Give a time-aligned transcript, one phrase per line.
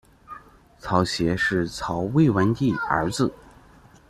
[0.79, 3.31] 曹协是曹魏文帝儿子。